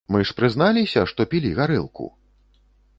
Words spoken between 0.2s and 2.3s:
ж прызналіся, што пілі гарэлку!?